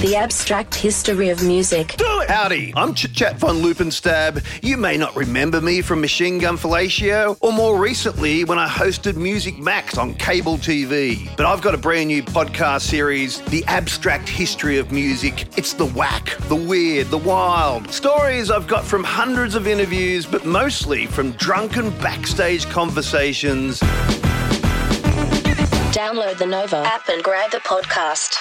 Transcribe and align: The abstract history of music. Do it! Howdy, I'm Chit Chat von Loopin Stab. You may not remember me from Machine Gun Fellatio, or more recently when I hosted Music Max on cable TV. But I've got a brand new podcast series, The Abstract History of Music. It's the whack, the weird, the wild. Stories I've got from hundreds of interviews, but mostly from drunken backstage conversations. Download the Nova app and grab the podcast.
The 0.00 0.16
abstract 0.16 0.74
history 0.74 1.28
of 1.28 1.44
music. 1.44 1.94
Do 1.98 2.22
it! 2.22 2.30
Howdy, 2.30 2.72
I'm 2.74 2.94
Chit 2.94 3.12
Chat 3.12 3.36
von 3.36 3.56
Loopin 3.56 3.92
Stab. 3.92 4.42
You 4.62 4.78
may 4.78 4.96
not 4.96 5.14
remember 5.14 5.60
me 5.60 5.82
from 5.82 6.00
Machine 6.00 6.38
Gun 6.38 6.56
Fellatio, 6.56 7.36
or 7.42 7.52
more 7.52 7.78
recently 7.78 8.44
when 8.44 8.58
I 8.58 8.66
hosted 8.66 9.16
Music 9.16 9.58
Max 9.58 9.98
on 9.98 10.14
cable 10.14 10.56
TV. 10.56 11.28
But 11.36 11.44
I've 11.44 11.60
got 11.60 11.74
a 11.74 11.76
brand 11.76 12.08
new 12.08 12.22
podcast 12.22 12.80
series, 12.80 13.42
The 13.42 13.62
Abstract 13.66 14.26
History 14.26 14.78
of 14.78 14.90
Music. 14.90 15.46
It's 15.58 15.74
the 15.74 15.84
whack, 15.84 16.34
the 16.48 16.56
weird, 16.56 17.08
the 17.08 17.18
wild. 17.18 17.90
Stories 17.92 18.50
I've 18.50 18.66
got 18.66 18.86
from 18.86 19.04
hundreds 19.04 19.54
of 19.54 19.66
interviews, 19.66 20.24
but 20.24 20.46
mostly 20.46 21.04
from 21.04 21.32
drunken 21.32 21.90
backstage 21.98 22.64
conversations. 22.70 23.80
Download 25.92 26.38
the 26.38 26.46
Nova 26.46 26.76
app 26.86 27.10
and 27.10 27.22
grab 27.22 27.50
the 27.50 27.58
podcast. 27.58 28.38